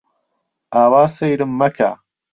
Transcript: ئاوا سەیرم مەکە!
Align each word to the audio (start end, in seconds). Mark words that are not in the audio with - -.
ئاوا 0.75 1.03
سەیرم 1.17 1.51
مەکە! 1.59 1.89